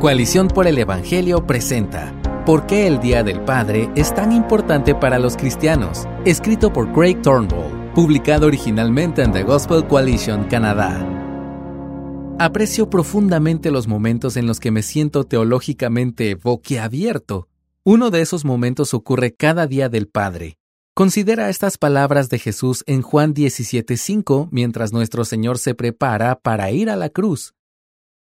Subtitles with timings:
[0.00, 2.14] Coalición por el Evangelio presenta
[2.46, 6.06] ¿Por qué el Día del Padre es tan importante para los cristianos?
[6.24, 11.04] Escrito por Craig Turnbull, publicado originalmente en The Gospel Coalition, Canadá.
[12.38, 17.48] Aprecio profundamente los momentos en los que me siento teológicamente boquiabierto.
[17.82, 20.58] Uno de esos momentos ocurre cada Día del Padre.
[20.94, 26.88] Considera estas palabras de Jesús en Juan 17:5 mientras nuestro Señor se prepara para ir
[26.88, 27.54] a la cruz.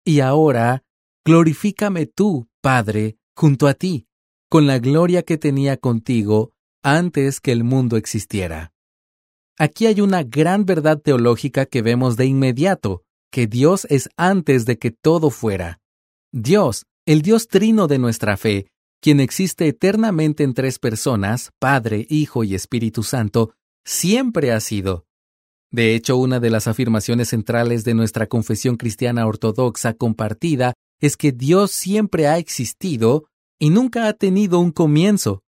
[0.03, 0.83] Y ahora,
[1.25, 4.07] glorifícame tú, Padre, junto a ti,
[4.49, 8.73] con la gloria que tenía contigo antes que el mundo existiera.
[9.57, 14.77] Aquí hay una gran verdad teológica que vemos de inmediato, que Dios es antes de
[14.77, 15.79] que todo fuera.
[16.31, 18.67] Dios, el Dios trino de nuestra fe,
[19.01, 23.53] quien existe eternamente en tres personas, Padre, Hijo y Espíritu Santo,
[23.85, 25.05] siempre ha sido.
[25.71, 31.31] De hecho, una de las afirmaciones centrales de nuestra confesión cristiana ortodoxa compartida es que
[31.31, 33.25] Dios siempre ha existido
[33.59, 35.43] y nunca ha tenido un comienzo.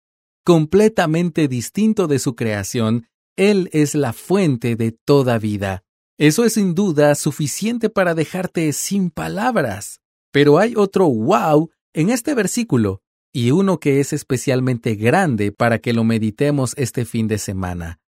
[0.45, 5.83] Completamente distinto de su creación, Él es la fuente de toda vida.
[6.17, 10.00] Eso es sin duda suficiente para dejarte sin palabras.
[10.31, 15.94] Pero hay otro wow en este versículo y uno que es especialmente grande para que
[15.94, 18.00] lo meditemos este fin de semana.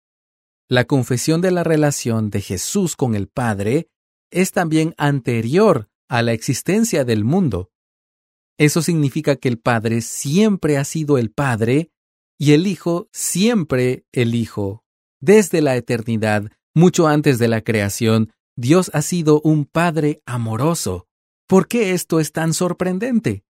[0.68, 3.88] La confesión de la relación de Jesús con el Padre
[4.30, 7.72] es también anterior a la existencia del mundo.
[8.56, 11.90] Eso significa que el Padre siempre ha sido el Padre
[12.38, 14.84] y el Hijo siempre el Hijo.
[15.20, 21.08] Desde la eternidad, mucho antes de la creación, Dios ha sido un Padre amoroso.
[21.48, 23.42] ¿Por qué esto es tan sorprendente?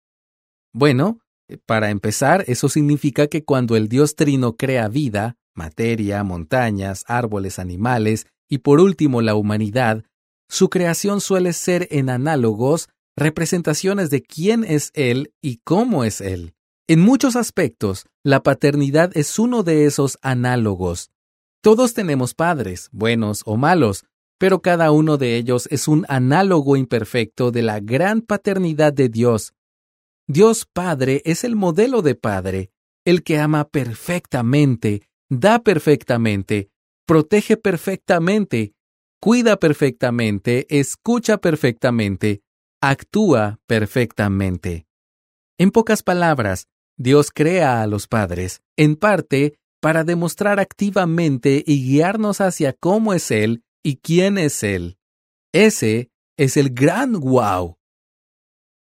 [0.72, 1.18] Bueno,
[1.48, 7.58] eh, para empezar, eso significa que cuando el Dios Trino crea vida, materia, montañas, árboles,
[7.58, 10.04] animales y por último la humanidad,
[10.52, 16.54] su creación suele ser en análogos representaciones de quién es Él y cómo es Él.
[16.86, 21.10] En muchos aspectos, la paternidad es uno de esos análogos.
[21.62, 24.04] Todos tenemos padres, buenos o malos,
[24.38, 29.54] pero cada uno de ellos es un análogo imperfecto de la gran paternidad de Dios,
[30.28, 32.70] Dios Padre es el modelo de Padre,
[33.04, 36.70] el que ama perfectamente, da perfectamente,
[37.06, 38.72] protege perfectamente,
[39.22, 42.42] cuida perfectamente, escucha perfectamente,
[42.80, 44.88] actúa perfectamente.
[45.58, 46.66] En pocas palabras,
[46.98, 53.30] Dios crea a los padres, en parte, para demostrar activamente y guiarnos hacia cómo es
[53.30, 54.98] Él y quién es Él.
[55.52, 57.76] Ese es el gran wow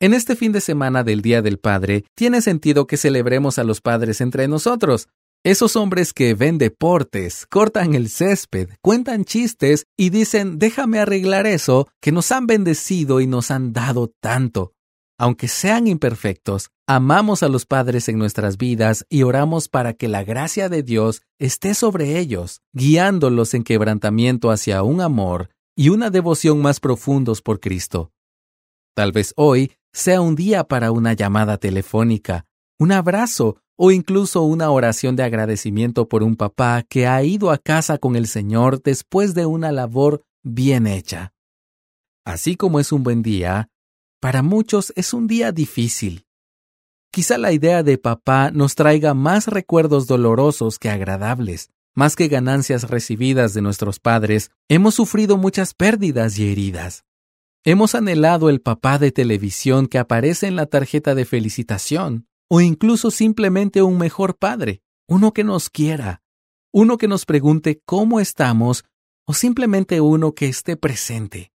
[0.01, 3.81] en este fin de semana del Día del Padre, tiene sentido que celebremos a los
[3.81, 5.09] padres entre nosotros.
[5.45, 11.87] Esos hombres que ven deportes, cortan el césped, cuentan chistes y dicen déjame arreglar eso,
[12.01, 14.73] que nos han bendecido y nos han dado tanto.
[15.17, 20.25] Aunque sean imperfectos, amamos a los padres en nuestras vidas y oramos para que la
[20.25, 26.61] gracia de Dios esté sobre ellos, guiándolos en quebrantamiento hacia un amor y una devoción
[26.61, 28.11] más profundos por Cristo.
[28.93, 32.45] Tal vez hoy sea un día para una llamada telefónica,
[32.77, 37.57] un abrazo o incluso una oración de agradecimiento por un papá que ha ido a
[37.57, 41.31] casa con el Señor después de una labor bien hecha.
[42.25, 43.69] Así como es un buen día,
[44.19, 46.25] para muchos es un día difícil.
[47.09, 51.69] Quizá la idea de papá nos traiga más recuerdos dolorosos que agradables.
[51.95, 57.05] Más que ganancias recibidas de nuestros padres, hemos sufrido muchas pérdidas y heridas.
[57.63, 63.11] Hemos anhelado el papá de televisión que aparece en la tarjeta de felicitación, o incluso
[63.11, 66.21] simplemente un mejor padre, uno que nos quiera,
[66.73, 68.83] uno que nos pregunte cómo estamos,
[69.25, 71.51] o simplemente uno que esté presente.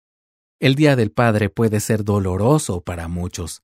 [0.58, 3.62] El Día del Padre puede ser doloroso para muchos.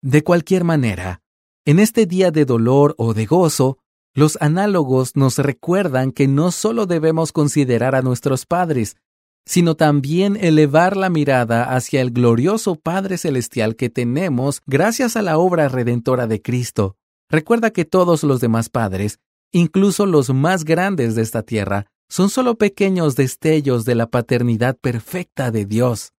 [0.00, 1.20] De cualquier manera,
[1.64, 3.78] en este día de dolor o de gozo,
[4.14, 8.96] los análogos nos recuerdan que no solo debemos considerar a nuestros padres,
[9.44, 15.38] sino también elevar la mirada hacia el glorioso Padre Celestial que tenemos gracias a la
[15.38, 16.96] obra redentora de Cristo.
[17.28, 19.18] Recuerda que todos los demás padres,
[19.52, 25.50] incluso los más grandes de esta tierra, son solo pequeños destellos de la paternidad perfecta
[25.50, 26.12] de Dios.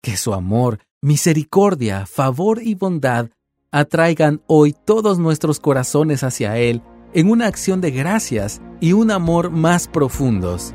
[0.00, 3.30] Que su amor, misericordia, favor y bondad
[3.72, 6.82] atraigan hoy todos nuestros corazones hacia Él
[7.12, 10.74] en una acción de gracias y un amor más profundos.